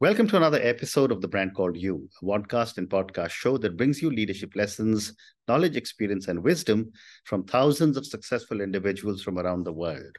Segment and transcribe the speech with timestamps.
[0.00, 3.76] Welcome to another episode of The Brand Called You, a podcast and podcast show that
[3.76, 5.12] brings you leadership lessons,
[5.48, 6.92] knowledge, experience, and wisdom
[7.24, 10.16] from thousands of successful individuals from around the world.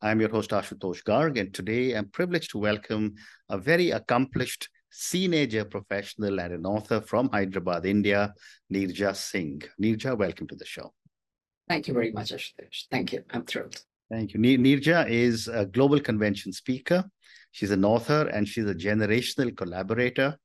[0.00, 3.16] I'm your host, Ashutosh Garg, and today I'm privileged to welcome
[3.48, 4.68] a very accomplished
[5.10, 8.32] teenager professional and an author from Hyderabad, India,
[8.72, 9.62] Neerja Singh.
[9.82, 10.94] Neerja, welcome to the show.
[11.68, 12.84] Thank you very much, Ashutosh.
[12.88, 13.24] Thank you.
[13.32, 13.82] I'm thrilled.
[14.12, 14.38] Thank you.
[14.38, 17.04] Neerja is a global convention speaker
[17.50, 20.36] She's an author and she's a generational collaborator.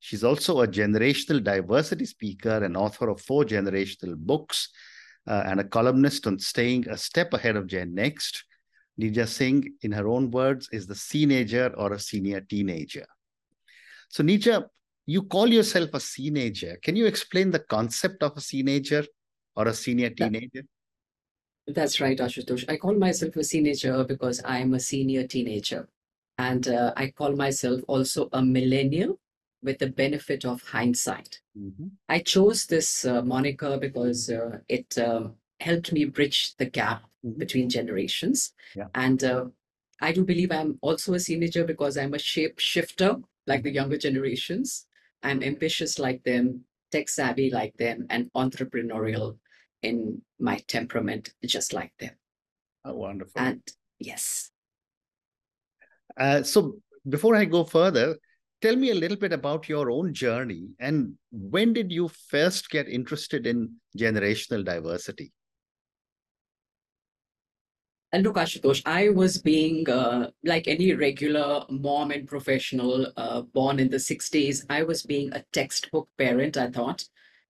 [0.00, 4.68] She's also a generational diversity speaker and author of four generational books
[5.26, 8.44] uh, and a columnist on staying a step ahead of Gen Next.
[9.00, 13.06] Neerja Singh, in her own words, is the teenager or a senior teenager.
[14.08, 14.64] So, Neerja,
[15.06, 16.78] you call yourself a teenager.
[16.82, 19.04] Can you explain the concept of a teenager
[19.54, 20.62] or a senior teenager?
[21.66, 22.64] That's right, Ashutosh.
[22.68, 25.88] I call myself a teenager because I'm a senior teenager.
[26.38, 29.18] And uh, I call myself also a millennial
[29.62, 31.40] with the benefit of hindsight.
[31.58, 31.88] Mm-hmm.
[32.08, 37.38] I chose this uh, moniker because uh, it um, helped me bridge the gap mm-hmm.
[37.38, 38.52] between generations.
[38.76, 38.86] Yeah.
[38.94, 39.46] And uh,
[40.00, 43.98] I do believe I'm also a teenager because I'm a shape shifter like the younger
[43.98, 44.86] generations.
[45.22, 49.38] I'm ambitious like them, tech savvy like them, and entrepreneurial
[49.82, 52.12] in my temperament, just like them.
[52.84, 53.40] Oh, wonderful.
[53.40, 53.62] And
[53.98, 54.50] yes,
[56.16, 56.78] uh, so
[57.08, 58.16] before I go further,
[58.60, 62.88] tell me a little bit about your own journey and when did you first get
[62.88, 65.32] interested in generational diversity?
[68.10, 73.78] And look, Ashutosh, I was being uh, like any regular mom and professional uh, born
[73.78, 74.64] in the 60s.
[74.70, 77.04] I was being a textbook parent, I thought,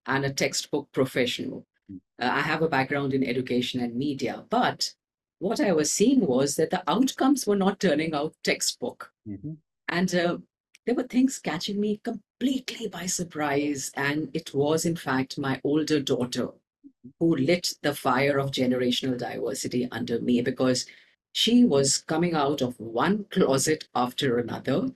[0.06, 1.64] and a textbook professional.
[1.88, 1.96] Hmm.
[2.20, 4.92] Uh, I have a background in education and media, but
[5.38, 9.12] what I was seeing was that the outcomes were not turning out textbook.
[9.28, 9.54] Mm-hmm.
[9.88, 10.38] And uh,
[10.84, 13.90] there were things catching me completely by surprise.
[13.94, 16.48] And it was, in fact, my older daughter
[17.18, 20.86] who lit the fire of generational diversity under me because
[21.32, 24.88] she was coming out of one closet after another.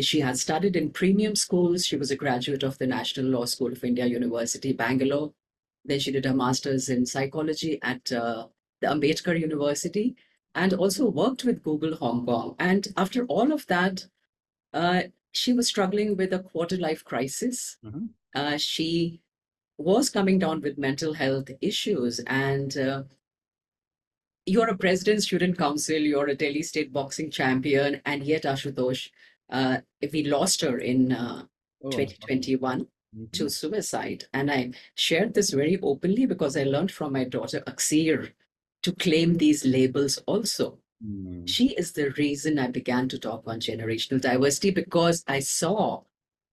[0.00, 1.84] She had studied in premium schools.
[1.84, 5.32] She was a graduate of the National Law School of India, University, Bangalore.
[5.84, 8.46] Then she did her master's in psychology at uh,
[8.80, 10.16] the Ambedkar University,
[10.54, 12.56] and also worked with Google Hong Kong.
[12.58, 14.06] And after all of that,
[14.72, 15.02] uh,
[15.32, 17.76] she was struggling with a quarter life crisis.
[17.84, 18.06] Mm-hmm.
[18.34, 19.20] Uh, she
[19.78, 22.20] was coming down with mental health issues.
[22.26, 23.02] And uh,
[24.46, 29.08] you're a president student council, you're a Delhi state boxing champion, and yet, Ashutosh,
[29.50, 29.78] uh,
[30.12, 31.44] we lost her in uh,
[31.84, 31.90] oh.
[31.90, 33.24] 2021 mm-hmm.
[33.32, 34.24] to suicide.
[34.32, 38.32] And I shared this very openly because I learned from my daughter, Aksir,
[38.82, 40.78] to claim these labels also.
[41.04, 41.48] Mm.
[41.48, 46.02] She is the reason I began to talk on generational diversity because I saw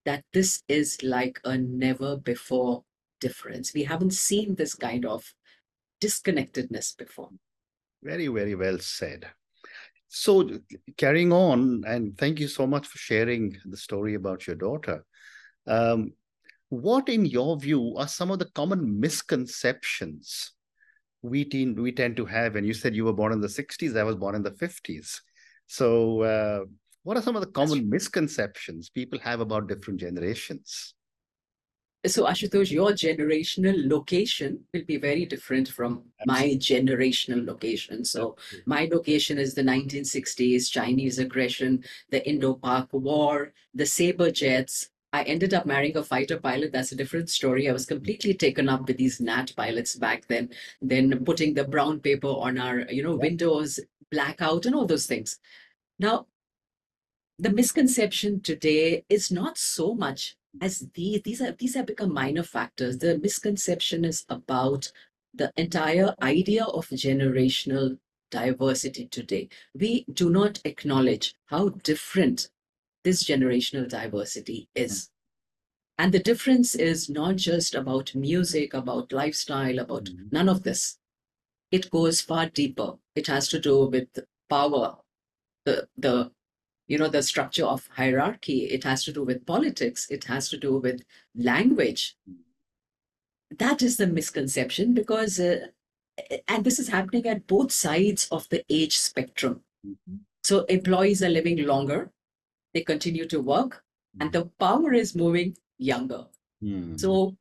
[0.05, 2.83] that this is like a never before
[3.19, 3.73] difference.
[3.73, 5.33] We haven't seen this kind of
[5.99, 7.29] disconnectedness before.
[8.03, 9.27] Very, very well said.
[10.07, 10.49] So,
[10.95, 15.03] carrying on, and thank you so much for sharing the story about your daughter.
[15.65, 16.13] Um,
[16.69, 20.53] what, in your view, are some of the common misconceptions
[21.29, 23.95] we tend we tend to have and you said you were born in the 60s
[23.95, 25.19] i was born in the 50s
[25.67, 26.61] so uh,
[27.03, 30.93] what are some of the common misconceptions people have about different generations
[32.05, 36.25] so ashutosh your generational location will be very different from Absolutely.
[36.25, 38.63] my generational location so Absolutely.
[38.65, 45.53] my location is the 1960s chinese aggression the indo-pak war the saber jets I ended
[45.55, 46.71] up marrying a fighter pilot.
[46.71, 47.67] That's a different story.
[47.67, 50.49] I was completely taken up with these Gnat pilots back then.
[50.79, 53.79] Then putting the brown paper on our, you know, windows,
[54.11, 55.39] blackout, and all those things.
[55.97, 56.27] Now,
[57.39, 61.23] the misconception today is not so much as these.
[61.23, 62.99] These are these have become minor factors.
[62.99, 64.91] The misconception is about
[65.33, 67.97] the entire idea of generational
[68.29, 69.49] diversity today.
[69.73, 72.49] We do not acknowledge how different
[73.07, 75.09] this generational diversity is.
[75.97, 80.25] And the difference is not just about music, about lifestyle, about mm-hmm.
[80.29, 80.97] none of this.
[81.71, 82.95] It goes far deeper.
[83.15, 84.09] It has to do with
[84.49, 84.97] power,
[85.65, 86.31] the the
[86.87, 88.59] you know the structure of hierarchy.
[88.65, 90.07] It has to do with politics.
[90.09, 91.01] It has to do with
[91.33, 92.17] language.
[93.57, 95.67] That is the misconception because, uh,
[96.49, 99.61] and this is happening at both sides of the age spectrum.
[99.85, 100.17] Mm-hmm.
[100.43, 102.11] So employees are living longer
[102.77, 103.83] they continue to work
[104.19, 106.25] and the power is moving younger.
[106.63, 106.99] Mm.
[106.99, 107.35] So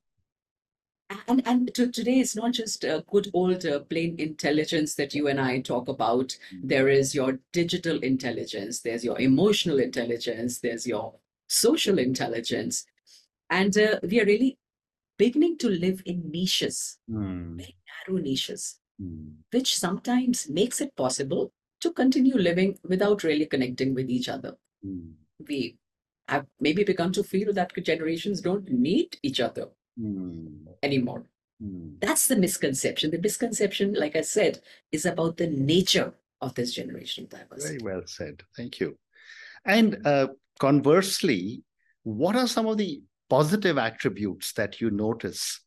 [1.28, 5.28] and and to, today it's not just a good old uh, plain intelligence that you
[5.28, 6.36] and I talk about.
[6.54, 6.60] Mm.
[6.64, 11.14] There is your digital intelligence, there's your emotional intelligence, there's your
[11.48, 12.86] social intelligence,
[13.50, 14.58] and uh, we are really
[15.18, 21.52] beginning to live in niches, Mm, very narrow niches, mm, which sometimes makes it possible
[21.80, 24.56] to continue living without really connecting with each other.
[25.48, 25.76] We
[26.28, 29.68] have maybe begun to feel that generations don't need each other
[29.98, 31.24] mm, anymore.
[31.62, 32.00] mm.
[32.00, 33.10] That's the misconception.
[33.10, 34.60] The misconception, like I said,
[34.92, 37.78] is about the nature of this generational diversity.
[37.78, 38.42] Very well said.
[38.56, 38.98] Thank you.
[39.64, 40.28] And uh,
[40.58, 41.62] conversely,
[42.02, 45.60] what are some of the positive attributes that you notice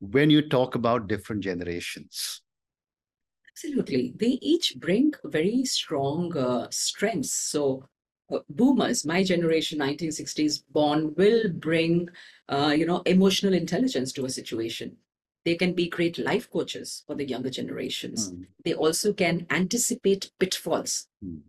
[0.00, 2.42] when you talk about different generations?
[3.52, 4.14] Absolutely.
[4.16, 7.32] They each bring very strong uh, strengths.
[7.32, 7.84] So,
[8.48, 12.08] boomers, my generation, 1960s born, will bring,
[12.48, 14.96] uh, you know, emotional intelligence to a situation.
[15.44, 18.32] They can be great life coaches for the younger generations.
[18.32, 21.06] Mm, They also can anticipate pitfalls.
[21.24, 21.40] mm,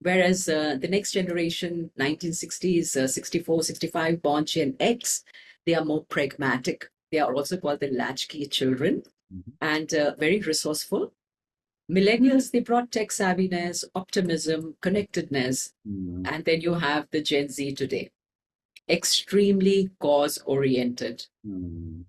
[0.00, 5.22] Whereas uh, the next generation, 1960s, uh, 64, 65, born Gen X,
[5.66, 6.90] they are more pragmatic.
[7.12, 9.02] They are also called the latchkey children
[9.32, 9.52] Mhm.
[9.60, 11.12] and uh, very resourceful.
[11.90, 15.72] Millennials, they brought tech savviness, optimism, connectedness.
[15.86, 18.10] mm, And then you have the Gen Z today,
[18.88, 22.04] extremely cause oriented, mm,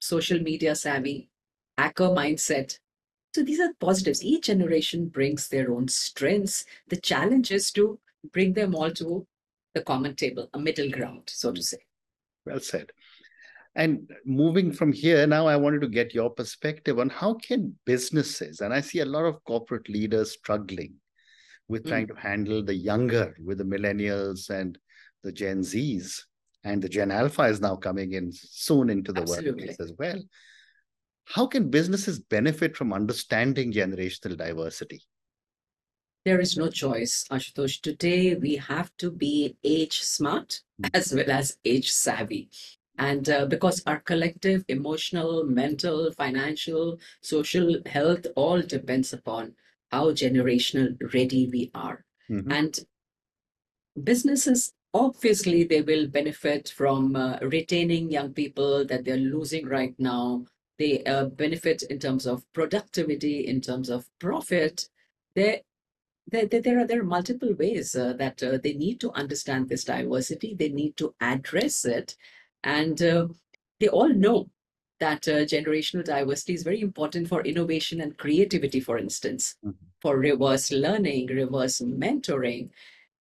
[0.00, 1.28] social media savvy,
[1.78, 2.78] hacker mindset.
[3.34, 4.24] So these are positives.
[4.24, 6.64] Each generation brings their own strengths.
[6.88, 7.98] The challenge is to
[8.32, 9.26] bring them all to
[9.74, 11.78] the common table, a middle ground, so to say.
[12.46, 12.92] Well said.
[13.76, 18.60] And moving from here, now I wanted to get your perspective on how can businesses,
[18.60, 20.94] and I see a lot of corporate leaders struggling
[21.68, 21.88] with Mm.
[21.88, 24.78] trying to handle the younger, with the millennials and
[25.22, 26.22] the Gen Zs,
[26.62, 29.52] and the Gen Alpha is now coming in soon into the Absolutely.
[29.54, 30.22] workplace as well.
[31.24, 35.02] How can businesses benefit from understanding generational diversity?
[36.24, 37.80] There is no choice, Ashutosh.
[37.80, 40.90] Today, we have to be age smart Mm.
[40.94, 42.50] as well as age savvy.
[42.98, 49.54] And uh, because our collective emotional, mental, financial, social health all depends upon
[49.90, 52.04] how generational ready we are.
[52.30, 52.52] Mhm.
[52.52, 52.78] And
[54.02, 60.44] businesses, obviously, they will benefit from uh, retaining young people that they're losing right now.
[60.78, 64.88] They uh, benefit in terms of productivity, in terms of profit.
[65.36, 65.60] There,
[66.26, 69.68] there, there, there are there are multiple ways uh, that uh, they need to understand
[69.68, 70.54] this diversity.
[70.54, 72.16] They need to address it,
[72.64, 73.28] and uh,
[73.80, 74.50] they all know
[75.00, 78.80] that uh, generational diversity is very important for innovation and creativity.
[78.80, 79.76] For instance, Mhm.
[80.02, 82.70] for reverse learning, reverse mentoring,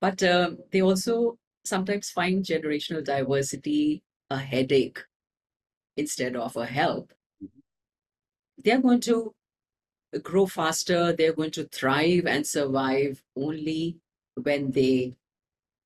[0.02, 5.00] but um, they also sometimes find generational diversity a headache
[5.98, 7.14] instead of a help.
[8.58, 9.34] They're going to
[10.22, 13.98] grow faster, they're going to thrive and survive only
[14.36, 15.16] when they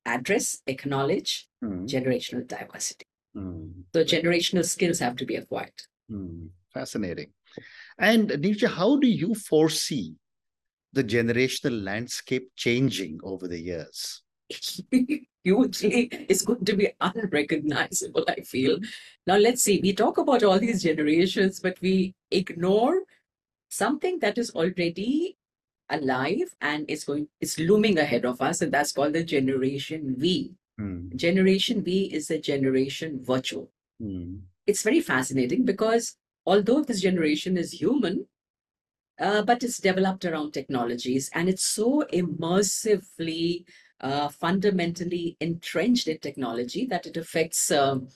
[0.06, 3.06] address, acknowledge Mm, generational diversity.
[3.38, 5.80] Mm, So, generational skills have to be acquired.
[6.12, 6.50] mm.
[6.74, 7.32] Fascinating.
[7.98, 10.16] And Nisha, how do you foresee
[10.94, 14.22] the generational landscape changing over the years?
[15.44, 18.80] Hugely, it's going to be unrecognizable, I feel.
[19.26, 23.02] Now, let's see, we talk about all these generations, but we ignore
[23.70, 25.38] something that is already
[25.90, 30.52] alive and it's going it's looming ahead of us and that's called the generation v
[30.80, 33.72] Mm, generation V is the generation virtual.
[34.02, 38.28] Mm, it's very fascinating because although this generation is human
[39.20, 43.66] uh, but it's developed around technologies and it's so immersively
[44.02, 48.08] uh, fundamentally entrenched in technology that it affects um,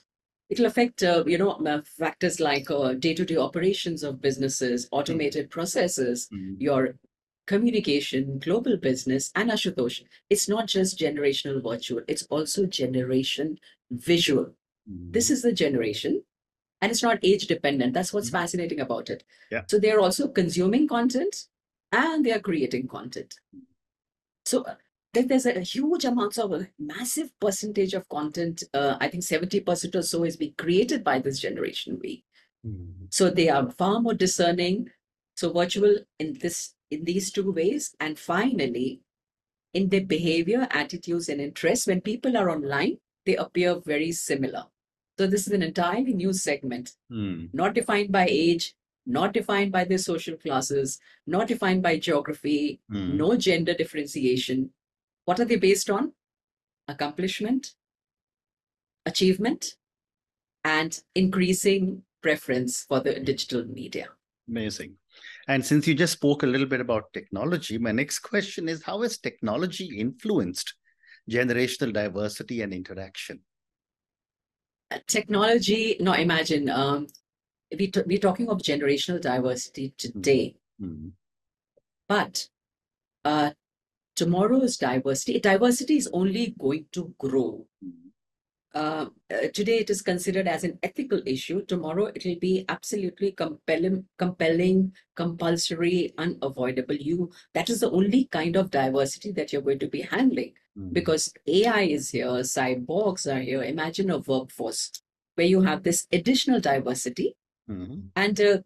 [0.48, 6.28] it'll affect uh, you know uh, factors like uh, day-to-day operations of businesses automated processes
[6.32, 6.94] mm, your
[7.56, 9.96] communication, global business, and Ashutosh,
[10.32, 13.48] it's not just generational virtual, it's also generation
[14.10, 14.46] visual.
[14.90, 15.12] mm.
[15.16, 16.12] This is the generation,
[16.80, 17.92] and it's not age dependent.
[17.96, 18.38] That's what's Mhm.
[18.40, 19.20] fascinating about it.
[19.54, 19.64] Yeah.
[19.70, 21.34] So they're also consuming content
[22.04, 23.30] and they are creating content.
[24.44, 24.76] So uh,
[25.12, 26.62] there- there's a huge amount of a
[26.94, 28.56] massive percentage of content.
[28.78, 32.24] Uh, I think 70% or so is being created by this generation V.
[32.66, 34.76] Mm, So they are far more discerning.
[35.40, 36.58] So virtual in this
[36.92, 39.00] in these two ways, and finally,
[39.74, 41.86] in their behavior, attitudes, and interests.
[41.86, 44.64] When people are online, they appear very similar.
[45.18, 48.74] So this is an entirely new segment, mm, not defined by age,
[49.06, 54.70] not defined by their social classes, not defined by geography, mm, no gender differentiation.
[55.24, 56.12] What are they based on?
[56.88, 57.74] Accomplishment,
[59.06, 59.76] achievement,
[60.64, 64.08] and increasing preference for the digital media.
[64.48, 64.96] Amazing.
[65.48, 69.02] And since you just spoke a little bit about technology, my next question is how
[69.02, 70.74] has technology influenced
[71.30, 73.40] generational diversity and interaction?
[75.06, 77.06] Technology, no, imagine um,
[77.78, 81.08] we t- we're talking of generational diversity today, mm-hmm.
[82.08, 82.48] but
[83.24, 83.50] uh,
[84.14, 87.66] tomorrow's diversity, diversity is only going to grow.
[87.82, 88.08] Mm-hmm.
[88.74, 91.64] Uh, uh, today it is considered as an ethical issue.
[91.66, 96.94] Tomorrow it will be absolutely compelling, compelling, compulsory, unavoidable.
[96.94, 100.92] You that is the only kind of diversity that you're going to be handling mm-hmm.
[100.92, 103.62] because AI is here, cyborgs are here.
[103.62, 104.90] Imagine a workforce
[105.34, 107.36] where you have this additional diversity,
[107.68, 108.00] mm-hmm.
[108.16, 108.58] and uh,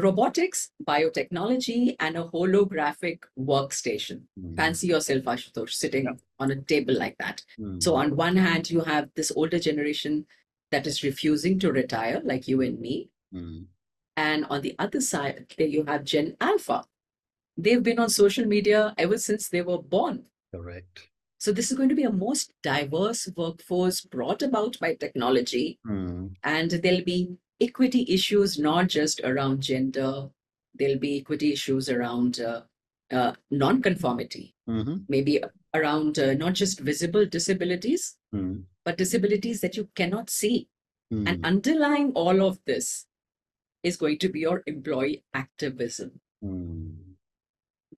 [0.00, 4.22] robotics, biotechnology, and a holographic workstation.
[4.38, 4.56] Mm.
[4.56, 6.12] Fancy yourself, Ashutosh, sitting yeah.
[6.38, 7.42] on a table like that.
[7.58, 7.82] Mm.
[7.82, 10.26] So, on one hand, you have this older generation
[10.72, 13.10] that is refusing to retire, like you and me.
[13.32, 13.66] Mm.
[14.16, 16.84] And on the other side, there you have Gen Alpha.
[17.56, 20.24] They've been on social media ever since they were born.
[20.52, 21.08] Correct.
[21.38, 25.78] So, this is going to be a most diverse workforce brought about by technology.
[25.86, 26.28] Hmm.
[26.42, 30.28] And there'll be equity issues, not just around gender.
[30.74, 32.62] There'll be equity issues around uh,
[33.12, 34.96] uh, non-conformity, mm-hmm.
[35.08, 35.42] maybe
[35.72, 38.62] around uh, not just visible disabilities, mm.
[38.84, 40.68] but disabilities that you cannot see.
[41.12, 41.28] Mm.
[41.28, 43.06] And underlying all of this
[43.82, 46.20] is going to be your employee activism.
[46.42, 46.94] Mm.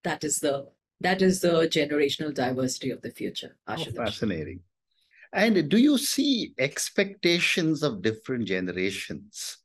[0.05, 0.69] That is the
[1.01, 3.57] that is the generational diversity of the future.
[3.67, 4.61] Oh, fascinating.
[5.37, 9.59] And do you see expectations of different generations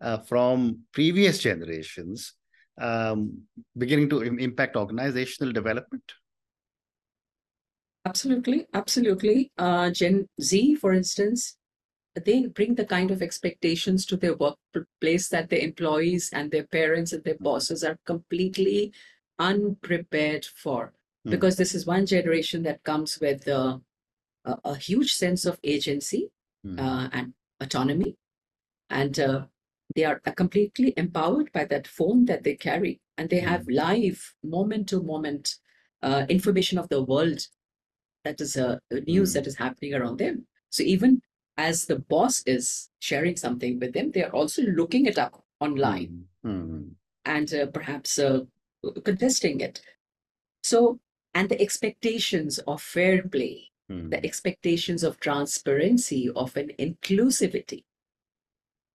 [0.00, 2.32] uh, from previous generations
[2.80, 3.42] um,
[3.76, 6.02] beginning to impact organizational development?
[8.06, 9.52] Absolutely, absolutely.
[9.58, 11.58] Uh, Gen Z, for instance,
[12.24, 17.12] they bring the kind of expectations to their workplace that their employees and their parents
[17.12, 17.44] and their hmm.
[17.44, 18.94] bosses are completely
[19.38, 20.94] unprepared for.
[21.26, 21.32] Mm.
[21.32, 23.76] Because this is one generation that comes with uh,
[24.44, 26.30] a, a huge sense of agency
[26.66, 26.78] mm.
[26.78, 28.16] uh, and autonomy.
[28.88, 29.46] And uh,
[29.94, 33.00] they are completely empowered by that phone that they carry.
[33.16, 33.76] And they have mm.
[33.76, 35.56] live, moment to moment
[36.02, 37.40] uh, information of the world
[38.24, 39.34] that is uh, news mm.
[39.34, 40.46] that is happening around them.
[40.70, 41.22] So even
[41.56, 46.24] as the boss is sharing something with them, they are also looking it up online
[46.44, 46.90] mm.
[47.24, 48.40] and uh, perhaps uh,
[49.04, 49.80] contesting it.
[50.62, 51.00] So,
[51.34, 54.24] and the expectations of fair play the hmm.
[54.24, 57.84] expectations of transparency, of an inclusivity,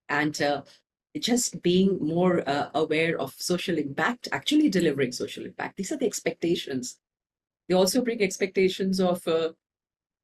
[0.08, 0.62] and uh,
[1.20, 5.76] just being more uh, aware of social impact, actually delivering social impact.
[5.76, 6.98] These are the expectations.
[7.68, 9.50] They also bring expectations of uh,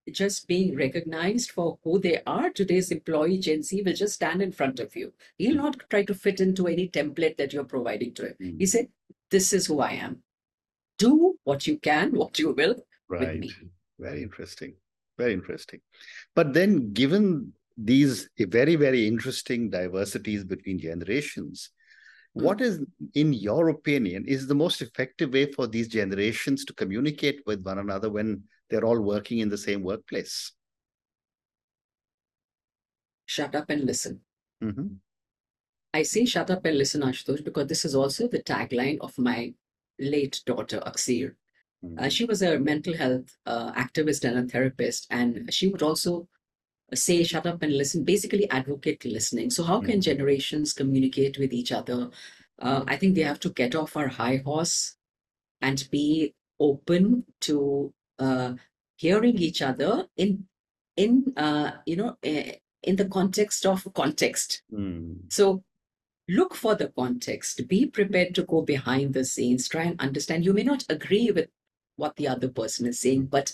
[0.10, 2.50] just being recognized for who they are.
[2.50, 5.12] Today's employee, Gen Z, will just stand in front of you.
[5.38, 8.36] He'll not try to fit into any template that you're providing to him.
[8.42, 8.60] Mm.
[8.60, 8.88] He said,
[9.32, 10.24] This is who I am.
[10.98, 12.76] Do what you can, what you will
[13.10, 13.22] right.
[13.22, 13.52] with me.
[14.02, 14.74] Very interesting.
[15.18, 15.80] Very interesting.
[16.36, 21.70] But then, given these very, very interesting diversities between generations,
[22.36, 22.42] mm.
[22.42, 22.80] what is,
[23.14, 27.78] in your opinion, is the most effective way for these generations to communicate with one
[27.78, 30.52] another when they're all working in the same workplace?
[33.28, 34.22] Shut up and listen.
[34.64, 34.88] Mm-hmm.
[35.94, 39.54] I say shut up and listen, Ashutosh, because this is also the tagline of my
[40.00, 41.36] late daughter, Aksir.
[41.98, 46.28] Uh, she was a mental health uh, activist and a therapist, and she would also
[46.94, 49.50] say, shut up and listen, basically advocate listening.
[49.50, 50.02] So, how can mm-hmm.
[50.02, 52.10] generations communicate with each other?
[52.60, 54.96] Uh, I think they have to get off our high horse
[55.62, 58.54] and be open to uh,
[58.98, 60.46] hearing each other in
[60.96, 64.62] in uh, you know eh, in the context of context.
[64.72, 65.32] Mm.
[65.32, 65.64] So
[66.28, 70.54] look for the context be prepared to go behind the scenes try and understand you
[70.54, 71.50] may not agree with
[72.02, 73.54] what the other person is saying, but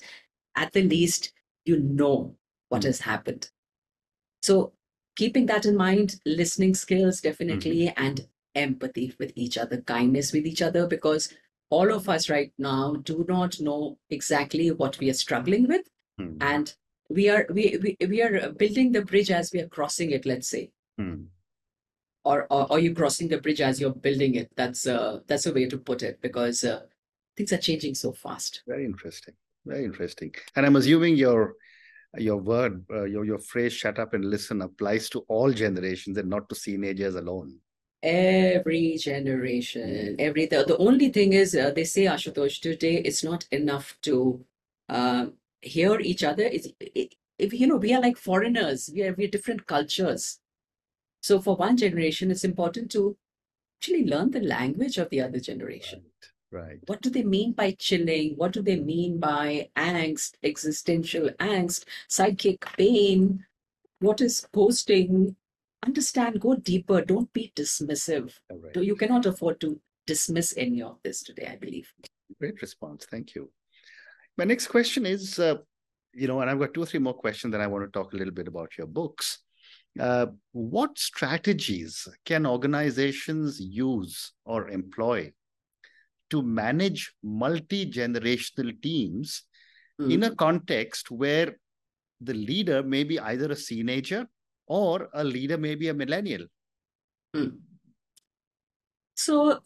[0.56, 1.34] at the least,
[1.66, 2.36] you know
[2.70, 2.88] what mm-hmm.
[2.88, 3.50] has happened.
[4.42, 4.74] So,
[5.16, 8.06] keeping that in mind, listening skills definitely, mm-hmm.
[8.06, 11.34] and empathy with each other, kindness with each other, because
[11.70, 15.86] all of us right now do not know exactly what we are struggling with.
[16.20, 16.38] Mm-hmm.
[16.42, 16.74] And
[17.10, 20.50] we are we, we we are building the bridge as we are crossing it let's
[20.50, 21.26] say mm.
[22.26, 25.54] or, or are you crossing the bridge as you're building it that's uh that's a
[25.54, 26.82] way to put it because uh,
[27.38, 28.64] things are changing so fast.
[28.68, 29.36] Very interesting.
[29.66, 30.34] Very interesting.
[30.56, 31.56] And I'm assuming your
[32.18, 36.30] your word, uh, your your phrase "shut up and listen" applies to all generations and
[36.30, 37.60] not to teenagers alone.
[38.02, 43.46] Every generation, every the, the only thing is uh, they say Ashutosh today it's not
[43.52, 44.46] enough to
[44.90, 45.28] uh,
[45.62, 46.44] hear each other.
[46.44, 50.40] It's it, if you know we are like foreigners, we are we are different cultures.
[51.22, 53.18] So for one generation, it's important to
[53.80, 56.04] actually learn the language of the other generation.
[56.04, 56.32] Right.
[56.52, 56.78] Right.
[56.88, 58.36] What do they mean by chilling?
[58.36, 63.46] What do they mean by angst, existential angst, psychic pain?
[64.00, 65.36] What is posting?
[65.86, 67.02] Understand, go deeper.
[67.02, 68.34] Don't be dismissive.
[68.50, 68.76] Right.
[68.76, 71.92] You cannot afford to dismiss any of this today, I believe.
[72.40, 73.06] Great response.
[73.10, 73.52] Thank you.
[74.38, 75.56] My next question is, uh,
[76.14, 78.14] you know, and I've got two or three more questions that I want to talk
[78.14, 79.40] a little bit about your books.
[80.00, 85.32] Uh, what strategies can organizations use or employ
[86.30, 89.44] to manage multi generational teams
[90.00, 90.12] mm.
[90.12, 91.58] in a context where
[92.22, 94.28] the leader may be either a teenager
[94.68, 96.46] or a leader may be a millennial?
[97.36, 97.58] Mm.
[99.16, 99.60] So,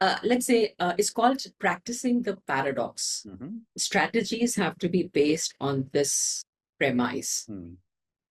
[0.00, 3.26] uh, let's say uh, it's called practicing the paradox.
[3.26, 3.58] Mm-hmm.
[3.76, 6.42] Strategies have to be based on this
[6.78, 7.46] premise.
[7.50, 7.76] Mm.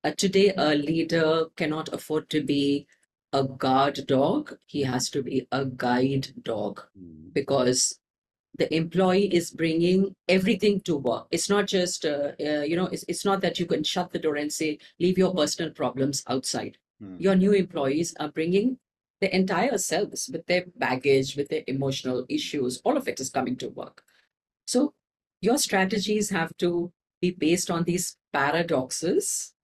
[0.04, 2.86] Uh, today, a leader cannot afford to be
[3.36, 4.58] a guard dog.
[4.65, 7.34] He has to be a guide dog mm.
[7.34, 8.00] because
[8.58, 11.27] the employee is bringing everything to work.
[11.32, 14.20] It's not just, uh, uh, you know, it's, it's not that you can shut the
[14.20, 16.77] door and say, leave your personal problems outside.
[17.04, 17.20] Mm.
[17.20, 18.77] Your new employees are bringing
[19.20, 22.82] the entire selves with their baggage, with their emotional issues.
[22.86, 24.04] All of it is coming to work.
[24.65, 24.94] So
[25.42, 29.56] your strategies have to be based on these paradoxes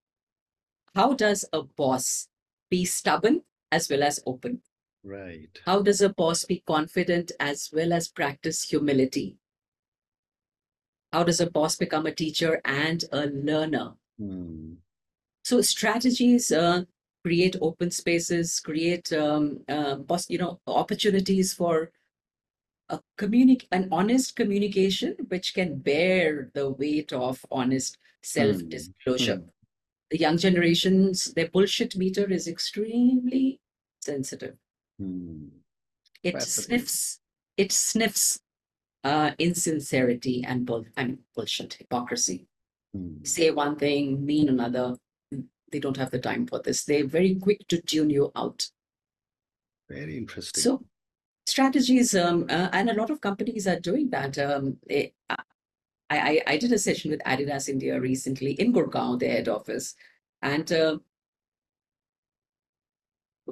[0.96, 2.28] how does a boss
[2.70, 4.62] be stubborn as well as open?
[5.04, 5.60] Right.
[5.66, 9.38] How does a boss be confident as well as practice humility?
[11.12, 13.94] How does a boss become a teacher and a learner?
[14.18, 14.74] Hmm.
[15.44, 16.84] So strategies uh,
[17.24, 21.92] create open spaces, create um, uh, boss, you know, opportunities for
[22.90, 29.38] a communic- an honest communication, which can bear the weight of honest self-disclosure.
[29.38, 29.61] Hmm
[30.12, 33.60] the young generations, their bullshit meter is extremely
[34.02, 34.56] sensitive.
[35.00, 35.48] Hmm.
[36.22, 37.20] It sniffs,
[37.58, 38.42] it sniffs
[39.04, 42.46] uh, insincerity and bull, I mean bullshit, hypocrisy.
[42.94, 43.24] Hmm.
[43.24, 44.98] Say one thing, mean another.
[45.72, 46.84] They don't have the time for this.
[46.84, 48.68] They're very quick to tune you out.
[49.90, 50.62] Very interesting.
[50.62, 50.84] So
[51.46, 54.38] strategies, um, uh, and a lot of companies are doing that.
[54.38, 55.14] Um, they,
[56.18, 59.96] I, I, did a session with Adidas India recently in Gurgaon, their head office.
[60.42, 60.98] And uh,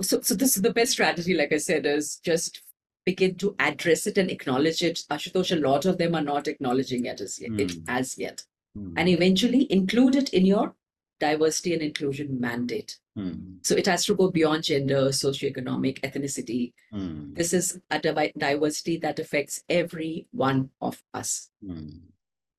[0.01, 2.61] so, so this is the best strategy, like I said, is just
[3.05, 4.99] begin to address it and acknowledge it.
[5.09, 7.59] Ashutosh, a lot of them are not acknowledging it as yet, mm.
[7.59, 7.83] it hmm.
[7.87, 8.43] as yet.
[8.77, 8.93] Mm.
[8.97, 10.75] And eventually include it in your
[11.19, 12.97] diversity and inclusion mandate.
[13.17, 13.65] Mm.
[13.65, 16.73] So it has to go beyond gender, socioeconomic, ethnicity.
[16.93, 17.35] Mm.
[17.35, 21.49] This is a diversity that affects every one of us.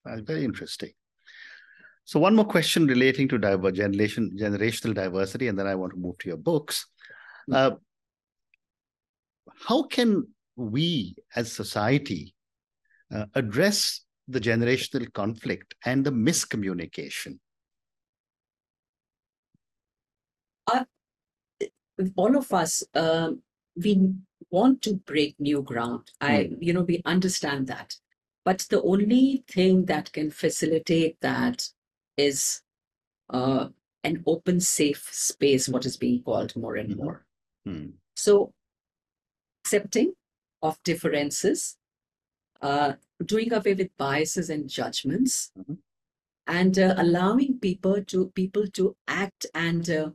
[0.04, 0.90] That's very interesting.
[2.04, 5.98] So one more question relating to diver- generation, generational diversity, and then I want to
[5.98, 6.86] move to your books.
[7.46, 7.54] Hmm.
[7.54, 7.70] Uh,
[9.66, 12.34] how can we as society
[13.14, 17.38] uh, address the generational conflict and the miscommunication?
[20.66, 20.84] Uh,
[22.16, 23.42] all of us, um,
[23.76, 24.14] we
[24.50, 26.10] want to break new ground.
[26.20, 26.54] I, hmm.
[26.60, 27.94] you know, we understand that.
[28.44, 31.68] But the only thing that can facilitate that
[32.16, 32.62] is
[33.28, 33.68] uh,
[34.02, 37.04] an open, safe space, what is being called more and mm-hmm.
[37.04, 37.26] more.
[37.66, 37.92] Mm.
[38.16, 38.52] So,
[39.62, 40.14] accepting
[40.62, 41.76] of differences,
[42.62, 45.74] uh, doing away with biases and judgments, mm-hmm.
[46.46, 50.10] and uh, allowing people to people to act and uh,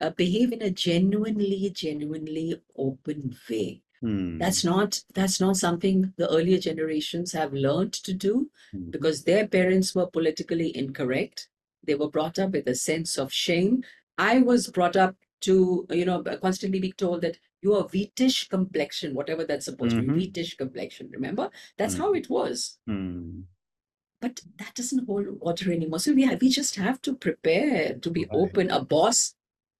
[0.00, 3.82] uh behave in a genuinely, genuinely open way.
[4.00, 4.38] Hmm.
[4.38, 8.90] That's not that's not something the earlier generations have learned to do hmm.
[8.90, 11.48] because their parents were politically incorrect.
[11.84, 13.84] They were brought up with a sense of shame.
[14.18, 19.14] I was brought up to, you know, constantly be told that you are wheatish complexion,
[19.14, 20.08] whatever that's supposed mm-hmm.
[20.08, 20.40] to be, mm-hmm.
[20.40, 21.10] wheatish complexion.
[21.12, 21.50] Remember?
[21.78, 22.02] That's mm-hmm.
[22.02, 22.78] how it was.
[22.88, 23.44] Mm.
[24.20, 25.98] But that doesn't hold water anymore.
[25.98, 28.30] So we have, we just have to prepare to be right.
[28.32, 28.70] open.
[28.70, 29.34] A boss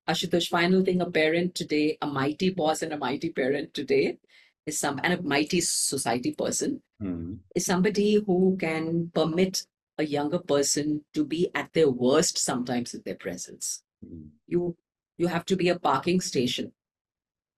[0.09, 4.19] Ashutosh, final thing, a parent today, a mighty boss and a mighty parent today
[4.65, 7.35] is some, and a mighty society person mm-hmm.
[7.55, 9.63] is somebody who can permit
[9.99, 13.83] a younger person to be at their worst sometimes in their presence.
[14.05, 14.29] Mm-hmm.
[14.47, 14.77] You,
[15.19, 16.73] you have to be a parking station.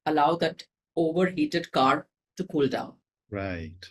[0.07, 0.65] Allow that
[0.97, 2.07] overheated car
[2.37, 2.95] to cool down.
[3.31, 3.85] Right.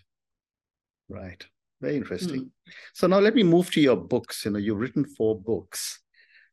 [1.10, 1.46] Right.
[1.80, 2.42] Very interesting.
[2.42, 2.50] Mm.
[2.94, 4.46] So now let me move to your books.
[4.46, 6.02] You know, you've written four books.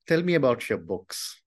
[0.07, 1.41] Tell me about your books.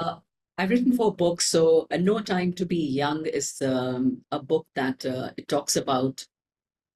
[0.00, 0.16] Uh,
[0.58, 1.46] I've written four books.
[1.46, 5.76] So, uh, No Time to Be Young is um, a book that uh, it talks
[5.76, 6.26] about.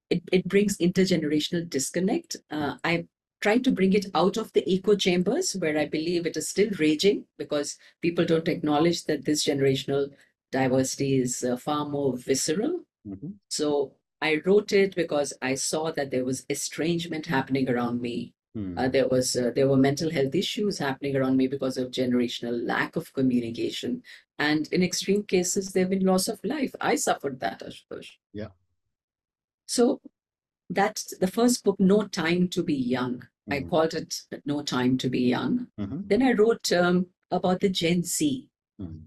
[0.09, 2.35] It, it brings intergenerational disconnect.
[2.51, 3.07] Uh, I
[3.41, 6.69] tried to bring it out of the echo chambers where I believe it is still
[6.79, 10.09] raging because people don't acknowledge that this generational
[10.51, 12.81] diversity is uh, far more visceral.
[13.07, 13.31] Mm-hmm.
[13.49, 18.34] So I wrote it because I saw that there was estrangement happening around me.
[18.55, 18.77] Mm.
[18.79, 22.65] Uh, there was uh, there were mental health issues happening around me because of generational
[22.65, 24.01] lack of communication,
[24.39, 26.73] and in extreme cases, there have been loss of life.
[26.79, 28.11] I suffered that, Ashutosh.
[28.33, 28.47] Yeah.
[29.65, 29.99] So
[30.69, 33.27] that's the first book, No Time to Be Young.
[33.49, 33.69] I Mhm.
[33.69, 35.67] called it No Time to Be Young.
[35.79, 36.07] Mhm.
[36.07, 38.49] Then I wrote um, about the Gen Z.
[38.81, 39.01] Mhm.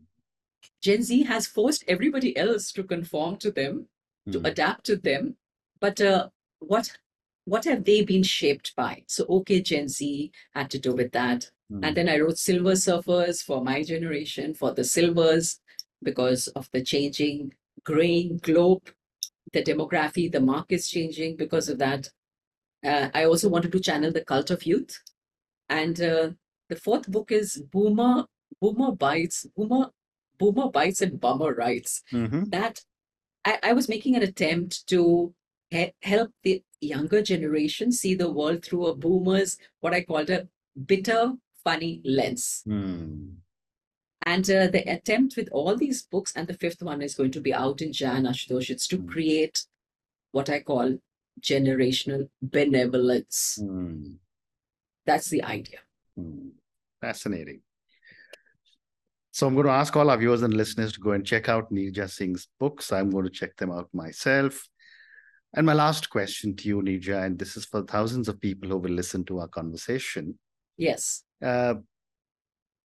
[0.81, 3.89] Gen Z has forced everybody else to conform to them,
[4.31, 4.47] to Mhm.
[4.47, 5.37] adapt to them.
[5.81, 6.99] But uh, what
[7.53, 9.05] what have they been shaped by?
[9.07, 11.51] So okay, Gen Z had to do with that.
[11.73, 11.85] Mhm.
[11.85, 15.61] And then I wrote Silver Surfers for my generation, for the silvers,
[16.03, 18.85] because of the changing grain globe,
[19.53, 22.11] the demography, the market's changing because of that.
[22.85, 24.95] Uh, I also wanted to channel the cult of youth.
[25.69, 26.31] And uh,
[26.69, 28.27] the fourth book is Boomer,
[28.61, 29.91] Boomer Bites, Boomer,
[30.39, 32.03] Boomer Bites and Bummer Rights.
[32.13, 32.51] Mhm.
[32.51, 32.81] That
[33.45, 35.35] I, I was making an attempt to
[35.71, 40.49] he- help the younger generation see the world through a boomer's, what I called a
[40.87, 41.33] bitter,
[41.65, 42.63] funny lens.
[42.67, 43.35] Mm.
[44.27, 47.41] And uh, the attempt with all these books, and the fifth one is going to
[47.41, 49.09] be out in Jan Ashutosh, it's to Mm.
[49.09, 49.65] create
[50.33, 50.99] what I call
[51.41, 53.59] generational benevolence.
[53.61, 54.17] Mm.
[55.07, 55.79] That's the idea.
[56.19, 56.51] Mm.
[57.01, 57.61] Fascinating.
[59.31, 61.73] So I'm going to ask all our viewers and listeners to go and check out
[61.73, 62.93] Neerja Singh's books.
[62.93, 64.69] I'm going to check them out myself.
[65.55, 68.77] And my last question to you, Neerja, and this is for thousands of people who
[68.77, 70.39] will listen to our conversation.
[70.77, 71.25] Yes.
[71.43, 71.75] Uh,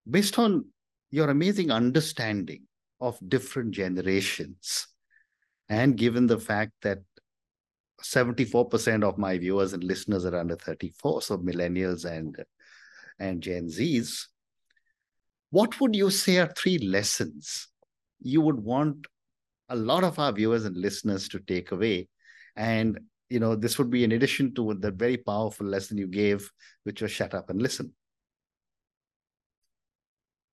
[0.10, 0.65] based on
[1.12, 2.63] your amazing understanding
[3.02, 4.88] of different generations,
[5.69, 6.99] and given the fact that
[8.02, 12.43] 74% of my viewers and listeners are under 34, so millennials and
[13.19, 14.26] and Gen Zs,
[15.52, 17.67] what would you say are three lessons
[18.19, 19.06] you would want
[19.69, 22.08] a lot of our viewers and listeners to take away?
[22.55, 26.51] And you know, this would be in addition to the very powerful lesson you gave,
[26.83, 27.91] which was shut up and listen.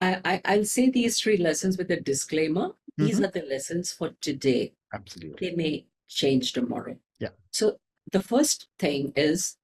[0.00, 2.70] I, I, I'll say these three lessons with a disclaimer.
[2.96, 3.28] These Mhm.
[3.28, 4.72] are the lessons for today.
[4.94, 5.50] Absolutely.
[5.50, 6.98] They may change tomorrow.
[7.18, 7.30] Yeah.
[7.52, 7.78] So
[8.10, 9.56] the first thing is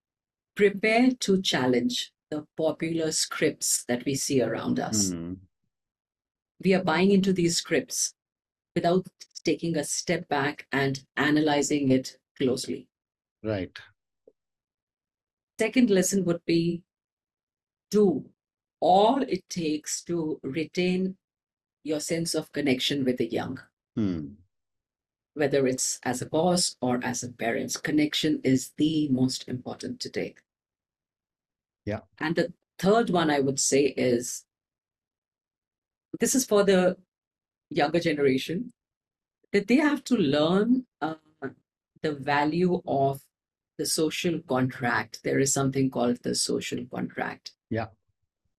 [0.54, 5.12] prepare to challenge the popular scripts that we see around us.
[5.12, 5.38] Mm,
[6.60, 8.14] We are buying into these scripts
[8.74, 9.06] without
[9.44, 12.88] taking a step back and analyzing it closely.
[13.42, 13.76] right.
[15.58, 16.82] Second lesson would be
[17.90, 18.26] do
[18.80, 21.16] all it takes to retain
[21.82, 23.58] your sense of connection with the young.
[23.98, 24.34] Mm,
[25.36, 27.76] whether it's as a boss or as a parent.
[27.82, 30.34] Connection is the most important today.
[31.84, 32.00] Yeah.
[32.18, 34.44] And the third one I would say is
[36.18, 36.96] this is for the
[37.68, 38.72] younger generation
[39.52, 41.14] that they have to learn uh,
[42.06, 43.20] the value of
[43.78, 45.20] the social contract.
[45.24, 47.52] There is something called the social contract.
[47.70, 47.88] Yeah.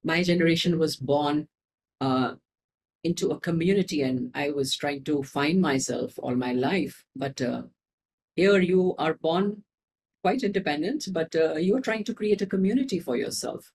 [0.04, 1.48] My generation was born
[2.02, 2.36] uh,
[3.04, 7.06] into a community and I was trying to find myself all my life.
[7.16, 7.64] But uh,
[8.36, 9.64] here you are born
[10.24, 13.72] quite independent, but uh, you're trying to create a community for yourself.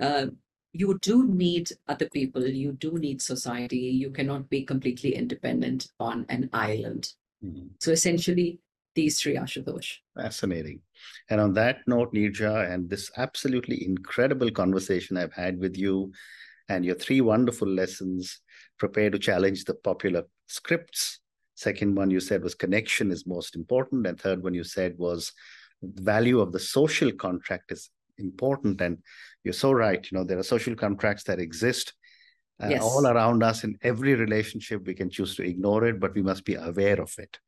[0.00, 0.26] Uh,
[0.72, 3.78] you do need other people, you do need society.
[4.02, 7.12] You cannot be completely independent on an island.
[7.44, 7.68] mm.
[7.80, 8.58] So essentially,
[8.94, 9.96] these three Ashutosh.
[10.16, 10.80] Fascinating.
[11.28, 16.12] And on that note, Neerja, and this absolutely incredible conversation I've had with you,
[16.68, 18.40] and your three wonderful lessons
[18.78, 21.20] prepare to challenge the popular scripts.
[21.54, 24.06] Second one you said was connection is most important.
[24.06, 25.32] And third one you said was
[25.82, 28.80] value of the social contract is important.
[28.80, 28.98] And
[29.44, 30.04] you're so right.
[30.10, 31.92] You know, there are social contracts that exist
[32.62, 32.82] uh, Yes.
[32.82, 34.86] all around us in every relationship.
[34.86, 37.38] We can choose to ignore it, but we must be aware of it.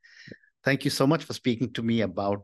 [0.66, 2.42] Thank you so much for speaking to me about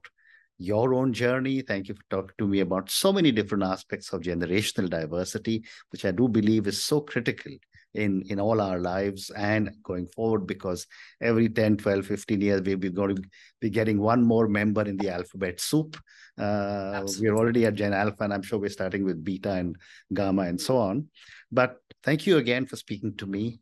[0.56, 1.60] your own journey.
[1.60, 6.04] Thank you for talking to me about so many different aspects of generational diversity, which
[6.04, 7.50] I do believe is so critical
[7.94, 10.86] in, in all our lives and going forward because
[11.20, 13.22] every 10, 12, 15 years, we'll be going to
[13.60, 15.96] be getting one more member in the alphabet soup.
[16.38, 19.76] Uh, we're already at Gen Alpha, and I'm sure we're starting with Beta and
[20.14, 21.08] Gamma and so on.
[21.50, 23.58] But thank you again for speaking to me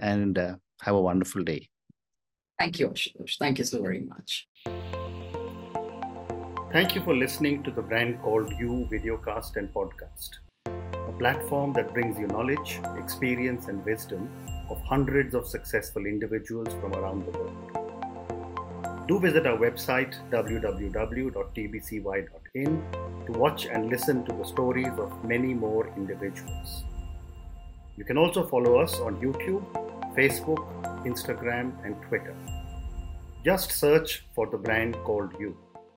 [0.00, 1.68] and uh, have a wonderful day.
[2.58, 3.36] Thank you, Ashutosh.
[3.38, 4.46] Thank you so very much.
[6.72, 10.30] Thank you for listening to the brand called You Videocast and Podcast,
[10.66, 14.28] a platform that brings you knowledge, experience, and wisdom
[14.70, 17.84] of hundreds of successful individuals from around the world.
[19.06, 21.32] Do visit our website www.tbcy.in
[23.26, 26.84] to watch and listen to the stories of many more individuals.
[27.96, 29.62] You can also follow us on YouTube,
[30.14, 30.64] Facebook,
[31.04, 32.34] Instagram, and Twitter.
[33.44, 35.56] Just search for the brand called You.